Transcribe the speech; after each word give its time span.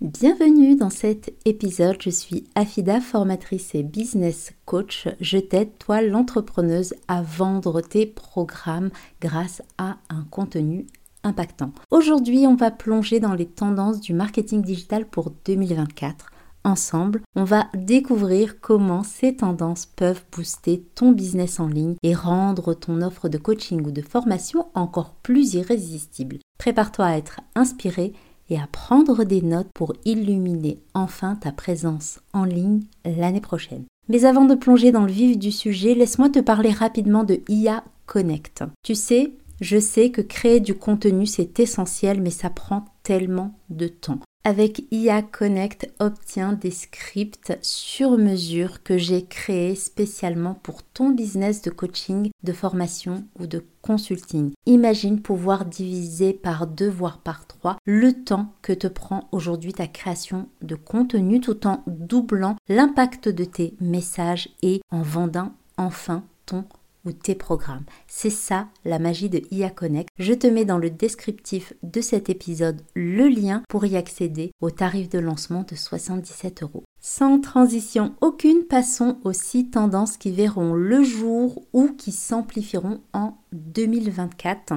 Bienvenue 0.00 0.76
dans 0.76 0.88
cet 0.88 1.34
épisode. 1.44 1.98
Je 2.00 2.08
suis 2.08 2.44
Afida, 2.54 3.02
formatrice 3.02 3.74
et 3.74 3.82
business 3.82 4.54
coach. 4.64 5.06
Je 5.20 5.36
t'aide, 5.36 5.76
toi 5.78 6.00
l'entrepreneuse, 6.00 6.94
à 7.06 7.20
vendre 7.20 7.82
tes 7.82 8.06
programmes 8.06 8.88
grâce 9.20 9.60
à 9.76 9.98
un 10.08 10.24
contenu 10.30 10.86
impactant. 11.22 11.72
Aujourd'hui, 11.90 12.46
on 12.46 12.54
va 12.54 12.70
plonger 12.70 13.20
dans 13.20 13.34
les 13.34 13.44
tendances 13.44 14.00
du 14.00 14.14
marketing 14.14 14.62
digital 14.62 15.04
pour 15.04 15.34
2024. 15.44 16.30
Ensemble, 16.64 17.20
on 17.36 17.44
va 17.44 17.68
découvrir 17.74 18.58
comment 18.58 19.02
ces 19.02 19.36
tendances 19.36 19.84
peuvent 19.84 20.24
booster 20.32 20.82
ton 20.94 21.12
business 21.12 21.60
en 21.60 21.66
ligne 21.66 21.96
et 22.02 22.14
rendre 22.14 22.72
ton 22.72 23.02
offre 23.02 23.28
de 23.28 23.36
coaching 23.36 23.86
ou 23.86 23.90
de 23.90 24.00
formation 24.00 24.68
encore 24.72 25.12
plus 25.22 25.52
irrésistible. 25.52 26.38
Prépare-toi 26.58 27.04
à 27.04 27.16
être 27.18 27.40
inspiré 27.54 28.14
et 28.50 28.58
à 28.58 28.68
prendre 28.70 29.24
des 29.24 29.40
notes 29.40 29.70
pour 29.74 29.94
illuminer 30.04 30.78
enfin 30.92 31.36
ta 31.36 31.52
présence 31.52 32.20
en 32.32 32.44
ligne 32.44 32.82
l'année 33.04 33.40
prochaine. 33.40 33.84
Mais 34.08 34.24
avant 34.24 34.44
de 34.44 34.56
plonger 34.56 34.92
dans 34.92 35.06
le 35.06 35.12
vif 35.12 35.38
du 35.38 35.52
sujet, 35.52 35.94
laisse-moi 35.94 36.28
te 36.28 36.40
parler 36.40 36.70
rapidement 36.70 37.24
de 37.24 37.40
IA 37.48 37.84
Connect. 38.06 38.64
Tu 38.82 38.96
sais, 38.96 39.32
je 39.60 39.78
sais 39.78 40.10
que 40.10 40.20
créer 40.20 40.58
du 40.58 40.74
contenu 40.74 41.26
c'est 41.26 41.60
essentiel, 41.60 42.20
mais 42.20 42.30
ça 42.30 42.50
prend 42.50 42.86
tellement 43.04 43.54
de 43.70 43.86
temps. 43.86 44.18
Avec 44.42 44.84
IA 44.90 45.20
Connect, 45.20 45.92
obtiens 45.98 46.54
des 46.54 46.70
scripts 46.70 47.52
sur 47.60 48.16
mesure 48.16 48.82
que 48.82 48.96
j'ai 48.96 49.26
créés 49.26 49.74
spécialement 49.74 50.54
pour 50.54 50.82
ton 50.82 51.10
business 51.10 51.60
de 51.60 51.70
coaching, 51.70 52.30
de 52.42 52.52
formation 52.54 53.24
ou 53.38 53.46
de 53.46 53.62
consulting. 53.82 54.52
Imagine 54.64 55.20
pouvoir 55.20 55.66
diviser 55.66 56.32
par 56.32 56.66
deux 56.66 56.88
voire 56.88 57.18
par 57.18 57.46
trois 57.46 57.76
le 57.84 58.12
temps 58.12 58.54
que 58.62 58.72
te 58.72 58.86
prend 58.86 59.28
aujourd'hui 59.30 59.74
ta 59.74 59.86
création 59.86 60.48
de 60.62 60.74
contenu 60.74 61.40
tout 61.40 61.66
en 61.66 61.82
doublant 61.86 62.56
l'impact 62.66 63.28
de 63.28 63.44
tes 63.44 63.74
messages 63.78 64.48
et 64.62 64.80
en 64.90 65.02
vendant 65.02 65.52
enfin 65.76 66.24
ton 66.46 66.64
ou 67.04 67.12
tes 67.12 67.34
programmes. 67.34 67.84
C'est 68.06 68.30
ça 68.30 68.68
la 68.84 68.98
magie 68.98 69.28
de 69.28 69.42
IA 69.50 69.70
Connect. 69.70 70.08
Je 70.18 70.34
te 70.34 70.46
mets 70.46 70.64
dans 70.64 70.78
le 70.78 70.90
descriptif 70.90 71.72
de 71.82 72.00
cet 72.00 72.28
épisode 72.28 72.82
le 72.94 73.28
lien 73.28 73.62
pour 73.68 73.84
y 73.86 73.96
accéder 73.96 74.52
au 74.60 74.70
tarif 74.70 75.08
de 75.08 75.18
lancement 75.18 75.64
de 75.68 75.74
77 75.74 76.62
euros. 76.62 76.84
Sans 77.00 77.40
transition 77.40 78.14
aucune, 78.20 78.64
passons 78.64 79.18
aux 79.24 79.32
six 79.32 79.70
tendances 79.70 80.16
qui 80.16 80.30
verront 80.30 80.74
le 80.74 81.02
jour 81.02 81.62
ou 81.72 81.88
qui 81.88 82.12
s'amplifieront 82.12 83.00
en 83.12 83.38
2024. 83.52 84.74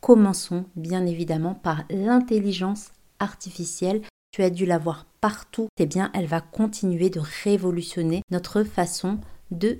Commençons 0.00 0.66
bien 0.76 1.04
évidemment 1.06 1.54
par 1.54 1.84
l'intelligence 1.90 2.92
artificielle. 3.18 4.02
Tu 4.30 4.42
as 4.42 4.50
dû 4.50 4.66
la 4.66 4.78
voir 4.78 5.06
partout. 5.20 5.68
Eh 5.78 5.86
bien, 5.86 6.10
elle 6.14 6.26
va 6.26 6.40
continuer 6.40 7.10
de 7.10 7.20
révolutionner 7.44 8.22
notre 8.30 8.62
façon 8.62 9.18
de 9.50 9.78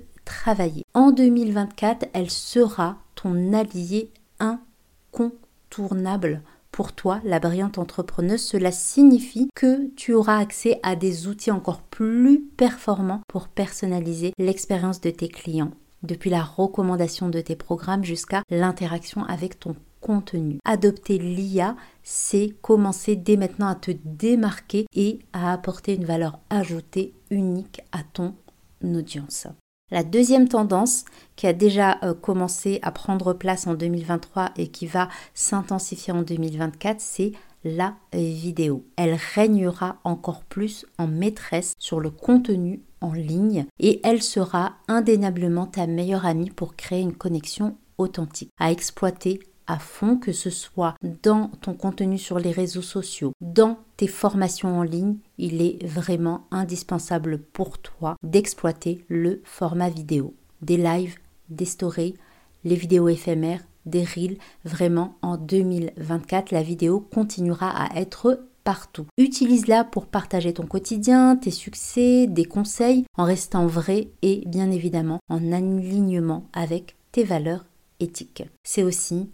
En 0.93 1.11
2024, 1.11 2.07
elle 2.13 2.29
sera 2.29 2.97
ton 3.15 3.53
allié 3.53 4.11
incontournable. 4.39 6.41
Pour 6.71 6.93
toi, 6.93 7.21
la 7.23 7.39
brillante 7.39 7.77
entrepreneuse, 7.77 8.41
cela 8.41 8.71
signifie 8.71 9.49
que 9.55 9.87
tu 9.95 10.13
auras 10.13 10.39
accès 10.39 10.79
à 10.83 10.95
des 10.95 11.27
outils 11.27 11.51
encore 11.51 11.81
plus 11.81 12.41
performants 12.41 13.21
pour 13.27 13.47
personnaliser 13.47 14.33
l'expérience 14.37 15.01
de 15.01 15.09
tes 15.09 15.29
clients, 15.29 15.71
depuis 16.03 16.29
la 16.29 16.43
recommandation 16.43 17.29
de 17.29 17.41
tes 17.41 17.55
programmes 17.55 18.03
jusqu'à 18.03 18.43
l'interaction 18.49 19.23
avec 19.23 19.59
ton 19.59 19.75
contenu. 20.01 20.59
Adopter 20.65 21.17
l'IA, 21.17 21.75
c'est 22.03 22.53
commencer 22.61 23.15
dès 23.15 23.37
maintenant 23.37 23.67
à 23.67 23.75
te 23.75 23.91
démarquer 24.03 24.85
et 24.93 25.19
à 25.33 25.53
apporter 25.53 25.95
une 25.95 26.05
valeur 26.05 26.39
ajoutée 26.49 27.13
unique 27.31 27.81
à 27.91 28.03
ton 28.03 28.35
audience. 28.83 29.47
La 29.91 30.03
deuxième 30.03 30.47
tendance 30.47 31.05
qui 31.35 31.45
a 31.45 31.53
déjà 31.53 31.99
euh, 32.03 32.15
commencé 32.15 32.79
à 32.81 32.91
prendre 32.91 33.33
place 33.33 33.67
en 33.67 33.75
2023 33.75 34.51
et 34.57 34.69
qui 34.69 34.87
va 34.87 35.09
s'intensifier 35.35 36.11
en 36.11 36.23
2024, 36.23 36.99
c'est 36.99 37.33
la 37.63 37.95
vidéo. 38.13 38.85
Elle 38.95 39.17
régnera 39.35 39.97
encore 40.03 40.43
plus 40.43 40.85
en 40.97 41.07
maîtresse 41.07 41.73
sur 41.79 41.99
le 41.99 42.09
contenu 42.09 42.81
en 43.01 43.13
ligne 43.13 43.65
et 43.79 44.01
elle 44.03 44.21
sera 44.23 44.73
indéniablement 44.87 45.67
ta 45.67 45.87
meilleure 45.87 46.25
amie 46.25 46.49
pour 46.51 46.75
créer 46.75 47.01
une 47.01 47.15
connexion 47.15 47.77
authentique, 47.97 48.51
à 48.59 48.71
exploiter 48.71 49.39
à 49.67 49.79
fond, 49.79 50.17
que 50.17 50.31
ce 50.31 50.49
soit 50.49 50.95
dans 51.23 51.49
ton 51.61 51.73
contenu 51.73 52.17
sur 52.17 52.39
les 52.39 52.51
réseaux 52.51 52.81
sociaux, 52.81 53.31
dans 53.41 53.77
tes 53.97 54.07
formations 54.07 54.77
en 54.77 54.83
ligne, 54.83 55.17
il 55.37 55.61
est 55.61 55.85
vraiment 55.85 56.47
indispensable 56.51 57.39
pour 57.39 57.77
toi 57.79 58.15
d'exploiter 58.23 59.05
le 59.07 59.41
format 59.43 59.89
vidéo, 59.89 60.33
des 60.61 60.77
lives, 60.77 61.15
des 61.49 61.65
stories, 61.65 62.15
les 62.63 62.75
vidéos 62.75 63.09
éphémères, 63.09 63.61
des 63.85 64.03
reels. 64.03 64.37
Vraiment, 64.63 65.17
en 65.21 65.37
2024, 65.37 66.51
la 66.51 66.63
vidéo 66.63 66.99
continuera 66.99 67.69
à 67.69 67.99
être 67.99 68.45
partout. 68.63 69.05
Utilise-la 69.17 69.83
pour 69.83 70.07
partager 70.07 70.53
ton 70.53 70.65
quotidien, 70.65 71.35
tes 71.35 71.51
succès, 71.51 72.27
des 72.27 72.45
conseils, 72.45 73.05
en 73.15 73.23
restant 73.23 73.67
vrai 73.67 74.09
et 74.23 74.43
bien 74.47 74.71
évidemment 74.71 75.19
en 75.29 75.51
alignement 75.51 76.47
avec 76.51 76.95
tes 77.11 77.23
valeurs 77.23 77.65
éthiques. 77.99 78.43
C'est 78.63 78.83
aussi 78.83 79.29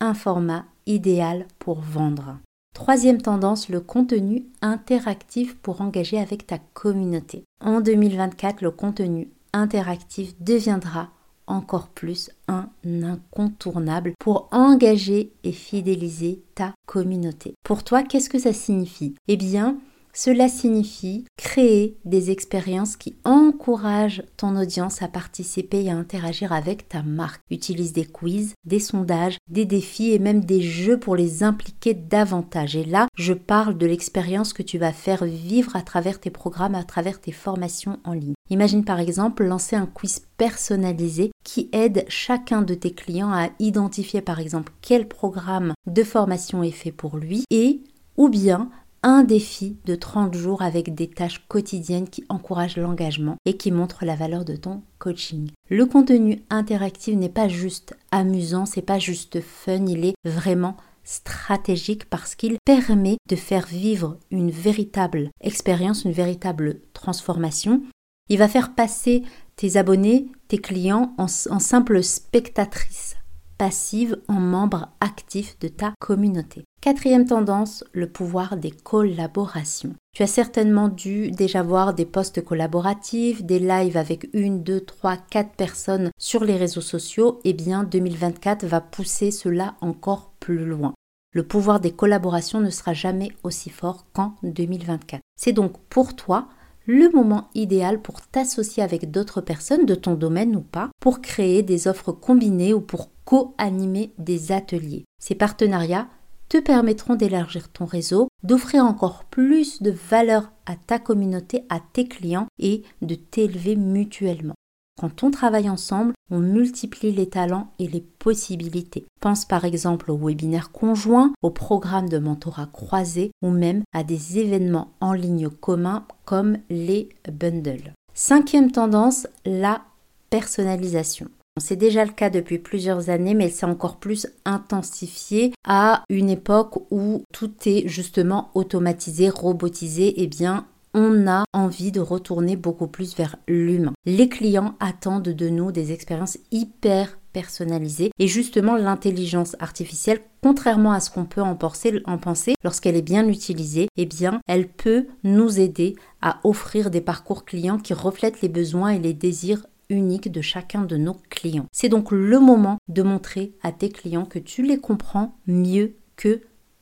un 0.00 0.14
format 0.14 0.64
idéal 0.86 1.46
pour 1.58 1.80
vendre. 1.80 2.38
Troisième 2.74 3.20
tendance, 3.20 3.68
le 3.68 3.80
contenu 3.80 4.46
interactif 4.62 5.56
pour 5.56 5.80
engager 5.80 6.18
avec 6.18 6.46
ta 6.46 6.58
communauté. 6.58 7.44
En 7.60 7.80
2024, 7.80 8.62
le 8.62 8.70
contenu 8.70 9.28
interactif 9.52 10.34
deviendra 10.40 11.10
encore 11.46 11.88
plus 11.88 12.30
un 12.48 12.70
incontournable 12.84 14.12
pour 14.18 14.48
engager 14.52 15.32
et 15.42 15.52
fidéliser 15.52 16.42
ta 16.54 16.72
communauté. 16.86 17.54
Pour 17.64 17.82
toi, 17.82 18.02
qu'est-ce 18.02 18.30
que 18.30 18.38
ça 18.38 18.52
signifie? 18.52 19.16
Eh 19.26 19.36
bien, 19.36 19.78
cela 20.12 20.48
signifie 20.48 21.24
créer 21.36 21.96
des 22.04 22.30
expériences 22.30 22.96
qui 22.96 23.16
encouragent 23.24 24.22
ton 24.36 24.56
audience 24.56 25.02
à 25.02 25.08
participer 25.08 25.84
et 25.84 25.90
à 25.90 25.96
interagir 25.96 26.52
avec 26.52 26.88
ta 26.88 27.02
marque. 27.02 27.40
Utilise 27.50 27.92
des 27.92 28.04
quiz, 28.04 28.54
des 28.64 28.80
sondages, 28.80 29.38
des 29.48 29.64
défis 29.64 30.12
et 30.12 30.18
même 30.18 30.44
des 30.44 30.60
jeux 30.60 30.98
pour 30.98 31.16
les 31.16 31.42
impliquer 31.42 31.94
davantage. 31.94 32.76
Et 32.76 32.84
là, 32.84 33.06
je 33.16 33.32
parle 33.32 33.78
de 33.78 33.86
l'expérience 33.86 34.52
que 34.52 34.62
tu 34.62 34.78
vas 34.78 34.92
faire 34.92 35.24
vivre 35.24 35.76
à 35.76 35.82
travers 35.82 36.20
tes 36.20 36.30
programmes, 36.30 36.74
à 36.74 36.84
travers 36.84 37.20
tes 37.20 37.32
formations 37.32 37.98
en 38.04 38.12
ligne. 38.12 38.34
Imagine 38.50 38.84
par 38.84 38.98
exemple 38.98 39.44
lancer 39.44 39.76
un 39.76 39.86
quiz 39.86 40.22
personnalisé 40.36 41.30
qui 41.44 41.68
aide 41.72 42.04
chacun 42.08 42.62
de 42.62 42.74
tes 42.74 42.92
clients 42.92 43.32
à 43.32 43.48
identifier 43.58 44.20
par 44.20 44.40
exemple 44.40 44.72
quel 44.82 45.06
programme 45.06 45.72
de 45.86 46.02
formation 46.02 46.62
est 46.62 46.70
fait 46.70 46.92
pour 46.92 47.16
lui 47.16 47.44
et 47.50 47.80
ou 48.16 48.28
bien 48.28 48.70
un 49.02 49.22
défi 49.22 49.76
de 49.86 49.94
30 49.94 50.34
jours 50.34 50.62
avec 50.62 50.94
des 50.94 51.08
tâches 51.08 51.44
quotidiennes 51.48 52.08
qui 52.08 52.24
encouragent 52.28 52.76
l'engagement 52.76 53.36
et 53.46 53.56
qui 53.56 53.70
montrent 53.70 54.04
la 54.04 54.16
valeur 54.16 54.44
de 54.44 54.56
ton 54.56 54.82
coaching. 54.98 55.50
Le 55.68 55.86
contenu 55.86 56.42
interactif 56.50 57.16
n'est 57.16 57.28
pas 57.28 57.48
juste 57.48 57.96
amusant, 58.10 58.66
c'est 58.66 58.82
pas 58.82 58.98
juste 58.98 59.40
fun, 59.40 59.86
il 59.86 60.04
est 60.04 60.14
vraiment 60.24 60.76
stratégique 61.04 62.08
parce 62.10 62.34
qu'il 62.34 62.58
permet 62.64 63.16
de 63.28 63.36
faire 63.36 63.66
vivre 63.66 64.18
une 64.30 64.50
véritable 64.50 65.30
expérience, 65.40 66.04
une 66.04 66.12
véritable 66.12 66.80
transformation. 66.92 67.82
Il 68.28 68.38
va 68.38 68.48
faire 68.48 68.74
passer 68.74 69.22
tes 69.56 69.76
abonnés, 69.76 70.26
tes 70.48 70.58
clients 70.58 71.14
en, 71.18 71.24
en 71.24 71.58
simples 71.58 72.02
spectatrices 72.02 73.16
passive 73.60 74.16
en 74.26 74.40
membre 74.40 74.88
actif 75.02 75.58
de 75.58 75.68
ta 75.68 75.92
communauté. 75.98 76.64
Quatrième 76.80 77.26
tendance, 77.26 77.84
le 77.92 78.08
pouvoir 78.08 78.56
des 78.56 78.70
collaborations. 78.70 79.94
Tu 80.14 80.22
as 80.22 80.26
certainement 80.26 80.88
dû 80.88 81.30
déjà 81.30 81.62
voir 81.62 81.92
des 81.92 82.06
posts 82.06 82.42
collaboratifs, 82.42 83.44
des 83.44 83.58
lives 83.58 83.98
avec 83.98 84.30
une, 84.32 84.62
deux, 84.62 84.80
trois, 84.80 85.18
quatre 85.18 85.56
personnes 85.56 86.10
sur 86.18 86.42
les 86.42 86.56
réseaux 86.56 86.80
sociaux. 86.80 87.38
Eh 87.44 87.52
bien, 87.52 87.84
2024 87.84 88.64
va 88.64 88.80
pousser 88.80 89.30
cela 89.30 89.74
encore 89.82 90.32
plus 90.40 90.64
loin. 90.64 90.94
Le 91.34 91.42
pouvoir 91.42 91.80
des 91.80 91.92
collaborations 91.92 92.60
ne 92.60 92.70
sera 92.70 92.94
jamais 92.94 93.30
aussi 93.42 93.68
fort 93.68 94.06
qu'en 94.14 94.36
2024. 94.42 95.20
C'est 95.36 95.52
donc 95.52 95.78
pour 95.90 96.16
toi 96.16 96.48
le 96.86 97.10
moment 97.10 97.48
idéal 97.54 98.00
pour 98.00 98.20
t'associer 98.22 98.82
avec 98.82 99.10
d'autres 99.10 99.40
personnes 99.40 99.86
de 99.86 99.94
ton 99.94 100.14
domaine 100.14 100.56
ou 100.56 100.60
pas, 100.60 100.90
pour 101.00 101.20
créer 101.20 101.62
des 101.62 101.88
offres 101.88 102.12
combinées 102.12 102.74
ou 102.74 102.80
pour 102.80 103.10
co-animer 103.24 104.12
des 104.18 104.52
ateliers. 104.52 105.04
Ces 105.20 105.34
partenariats 105.34 106.08
te 106.48 106.58
permettront 106.58 107.14
d'élargir 107.14 107.68
ton 107.68 107.84
réseau, 107.84 108.28
d'offrir 108.42 108.84
encore 108.84 109.24
plus 109.24 109.82
de 109.82 109.92
valeur 109.92 110.50
à 110.66 110.74
ta 110.74 110.98
communauté, 110.98 111.64
à 111.68 111.78
tes 111.92 112.08
clients 112.08 112.48
et 112.58 112.82
de 113.02 113.14
t'élever 113.14 113.76
mutuellement. 113.76 114.54
Quand 115.00 115.22
on 115.22 115.30
travaille 115.30 115.70
ensemble, 115.70 116.12
on 116.30 116.40
multiplie 116.40 117.10
les 117.10 117.30
talents 117.30 117.72
et 117.78 117.88
les 117.88 118.02
possibilités. 118.02 119.06
Pense 119.18 119.46
par 119.46 119.64
exemple 119.64 120.10
aux 120.10 120.18
webinaires 120.18 120.72
conjoints, 120.72 121.32
aux 121.40 121.50
programmes 121.50 122.10
de 122.10 122.18
mentorat 122.18 122.68
croisés 122.70 123.30
ou 123.40 123.48
même 123.48 123.82
à 123.94 124.04
des 124.04 124.38
événements 124.38 124.92
en 125.00 125.14
ligne 125.14 125.48
communs 125.48 126.04
comme 126.26 126.58
les 126.68 127.08
bundles. 127.32 127.94
Cinquième 128.12 128.72
tendance, 128.72 129.26
la 129.46 129.80
personnalisation. 130.28 131.28
C'est 131.58 131.76
déjà 131.76 132.04
le 132.04 132.12
cas 132.12 132.28
depuis 132.28 132.58
plusieurs 132.58 133.08
années, 133.08 133.32
mais 133.34 133.44
elle 133.44 133.52
s'est 133.52 133.64
encore 133.64 133.96
plus 133.96 134.26
intensifié 134.44 135.54
à 135.66 136.04
une 136.10 136.28
époque 136.28 136.76
où 136.90 137.22
tout 137.32 137.52
est 137.64 137.88
justement 137.88 138.50
automatisé, 138.54 139.30
robotisé. 139.30 140.22
Et 140.22 140.26
bien, 140.26 140.66
on 140.94 141.28
a 141.28 141.44
envie 141.52 141.92
de 141.92 142.00
retourner 142.00 142.56
beaucoup 142.56 142.88
plus 142.88 143.16
vers 143.16 143.36
l'humain. 143.46 143.92
Les 144.04 144.28
clients 144.28 144.74
attendent 144.80 145.22
de 145.22 145.48
nous 145.48 145.72
des 145.72 145.92
expériences 145.92 146.38
hyper 146.50 147.18
personnalisées 147.32 148.10
et 148.18 148.26
justement 148.26 148.76
l'intelligence 148.76 149.56
artificielle, 149.60 150.20
contrairement 150.42 150.92
à 150.92 151.00
ce 151.00 151.10
qu'on 151.10 151.24
peut 151.24 151.42
en 151.42 151.54
penser, 151.54 152.00
en 152.04 152.18
penser 152.18 152.54
lorsqu'elle 152.64 152.96
est 152.96 153.02
bien 153.02 153.28
utilisée, 153.28 153.88
eh 153.96 154.06
bien, 154.06 154.40
elle 154.48 154.68
peut 154.68 155.06
nous 155.22 155.60
aider 155.60 155.96
à 156.22 156.40
offrir 156.44 156.90
des 156.90 157.00
parcours 157.00 157.44
clients 157.44 157.78
qui 157.78 157.94
reflètent 157.94 158.40
les 158.40 158.48
besoins 158.48 158.90
et 158.90 158.98
les 158.98 159.14
désirs 159.14 159.66
uniques 159.90 160.30
de 160.30 160.40
chacun 160.40 160.82
de 160.82 160.96
nos 160.96 161.16
clients. 161.30 161.66
C'est 161.72 161.88
donc 161.88 162.10
le 162.10 162.38
moment 162.38 162.78
de 162.88 163.02
montrer 163.02 163.52
à 163.62 163.72
tes 163.72 163.88
clients 163.88 164.24
que 164.26 164.38
tu 164.38 164.62
les 164.62 164.78
comprends 164.78 165.36
mieux 165.46 165.94
que 166.16 166.40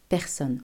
personne. 0.09 0.61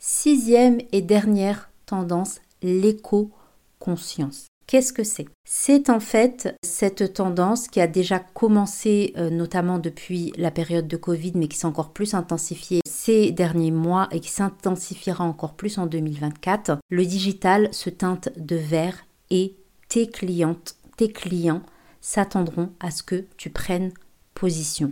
Sixième 0.00 0.78
et 0.92 1.02
dernière 1.02 1.70
tendance, 1.86 2.40
l'éco-conscience. 2.66 4.46
Qu'est-ce 4.66 4.92
que 4.92 5.04
c'est? 5.04 5.26
C'est 5.48 5.90
en 5.90 6.00
fait 6.00 6.56
cette 6.64 7.14
tendance 7.14 7.68
qui 7.68 7.80
a 7.80 7.86
déjà 7.86 8.18
commencé 8.18 9.14
euh, 9.16 9.30
notamment 9.30 9.78
depuis 9.78 10.32
la 10.36 10.50
période 10.50 10.88
de 10.88 10.96
Covid 10.96 11.32
mais 11.36 11.46
qui 11.46 11.56
s'est 11.56 11.66
encore 11.66 11.92
plus 11.92 12.14
intensifiée 12.14 12.80
ces 12.84 13.30
derniers 13.30 13.70
mois 13.70 14.08
et 14.10 14.18
qui 14.18 14.30
s'intensifiera 14.30 15.22
encore 15.22 15.54
plus 15.54 15.78
en 15.78 15.86
2024. 15.86 16.78
Le 16.90 17.06
digital 17.06 17.72
se 17.72 17.90
teinte 17.90 18.30
de 18.36 18.56
vert 18.56 19.06
et 19.30 19.54
tes 19.88 20.08
clientes, 20.08 20.74
tes 20.96 21.12
clients 21.12 21.62
s'attendront 22.00 22.70
à 22.80 22.90
ce 22.90 23.04
que 23.04 23.24
tu 23.36 23.50
prennes 23.50 23.92
position. 24.34 24.90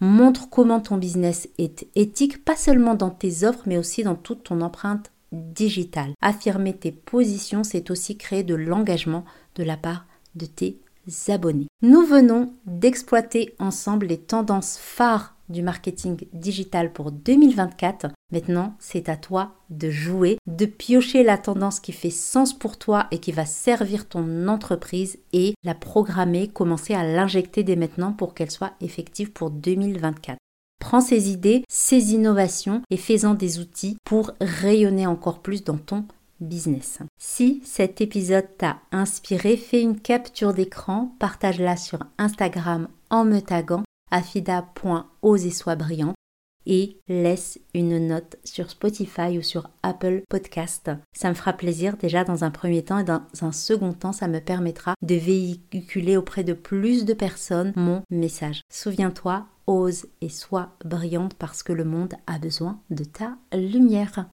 Montre 0.00 0.48
comment 0.48 0.80
ton 0.80 0.96
business 0.96 1.48
est 1.58 1.86
éthique, 1.94 2.44
pas 2.44 2.56
seulement 2.56 2.94
dans 2.94 3.10
tes 3.10 3.44
offres, 3.44 3.64
mais 3.66 3.76
aussi 3.76 4.02
dans 4.02 4.14
toute 4.14 4.44
ton 4.44 4.60
empreinte 4.62 5.10
digital. 5.32 6.12
Affirmer 6.20 6.74
tes 6.74 6.92
positions, 6.92 7.64
c'est 7.64 7.90
aussi 7.90 8.16
créer 8.16 8.42
de 8.42 8.54
l'engagement 8.54 9.24
de 9.54 9.64
la 9.64 9.76
part 9.76 10.06
de 10.34 10.46
tes 10.46 10.78
abonnés. 11.28 11.66
Nous 11.82 12.02
venons 12.02 12.54
d'exploiter 12.66 13.54
ensemble 13.58 14.06
les 14.06 14.18
tendances 14.18 14.78
phares 14.78 15.34
du 15.48 15.62
marketing 15.62 16.16
digital 16.32 16.92
pour 16.92 17.10
2024. 17.10 18.08
Maintenant, 18.32 18.76
c'est 18.78 19.08
à 19.08 19.16
toi 19.16 19.56
de 19.70 19.90
jouer, 19.90 20.38
de 20.46 20.66
piocher 20.66 21.24
la 21.24 21.38
tendance 21.38 21.80
qui 21.80 21.92
fait 21.92 22.10
sens 22.10 22.56
pour 22.56 22.78
toi 22.78 23.08
et 23.10 23.18
qui 23.18 23.32
va 23.32 23.44
servir 23.44 24.08
ton 24.08 24.46
entreprise 24.46 25.18
et 25.32 25.54
la 25.64 25.74
programmer, 25.74 26.46
commencer 26.46 26.94
à 26.94 27.04
l'injecter 27.04 27.64
dès 27.64 27.76
maintenant 27.76 28.12
pour 28.12 28.34
qu'elle 28.34 28.50
soit 28.50 28.72
effective 28.80 29.32
pour 29.32 29.50
2024. 29.50 30.38
Prends 30.80 31.00
ces 31.00 31.30
idées, 31.30 31.62
ces 31.68 32.14
innovations 32.14 32.82
et 32.90 32.96
fais-en 32.96 33.34
des 33.34 33.60
outils 33.60 33.96
pour 34.04 34.32
rayonner 34.40 35.06
encore 35.06 35.38
plus 35.40 35.62
dans 35.62 35.78
ton 35.78 36.04
business. 36.40 36.98
Si 37.18 37.62
cet 37.64 38.00
épisode 38.00 38.48
t'a 38.58 38.78
inspiré, 38.90 39.56
fais 39.56 39.82
une 39.82 40.00
capture 40.00 40.54
d'écran, 40.54 41.14
partage-la 41.20 41.76
sur 41.76 42.00
Instagram 42.18 42.88
en 43.10 43.24
me 43.24 43.40
taguant 43.40 43.84
afida.ose 44.10 45.46
et 45.46 45.50
sois 45.50 45.76
brillant 45.76 46.14
et 46.70 46.96
laisse 47.08 47.58
une 47.74 48.06
note 48.06 48.36
sur 48.44 48.70
Spotify 48.70 49.36
ou 49.36 49.42
sur 49.42 49.68
Apple 49.82 50.22
Podcast. 50.30 50.90
Ça 51.12 51.28
me 51.28 51.34
fera 51.34 51.52
plaisir 51.52 51.96
déjà 51.96 52.22
dans 52.22 52.44
un 52.44 52.52
premier 52.52 52.84
temps 52.84 53.00
et 53.00 53.04
dans 53.04 53.22
un 53.42 53.50
second 53.50 53.92
temps, 53.92 54.12
ça 54.12 54.28
me 54.28 54.38
permettra 54.38 54.94
de 55.02 55.16
véhiculer 55.16 56.16
auprès 56.16 56.44
de 56.44 56.52
plus 56.52 57.04
de 57.04 57.12
personnes 57.12 57.72
mon 57.74 58.02
message. 58.08 58.62
Souviens-toi, 58.72 59.46
ose 59.66 60.06
et 60.20 60.28
sois 60.28 60.70
brillante 60.84 61.34
parce 61.34 61.64
que 61.64 61.72
le 61.72 61.84
monde 61.84 62.14
a 62.28 62.38
besoin 62.38 62.80
de 62.90 63.04
ta 63.04 63.36
lumière. 63.52 64.26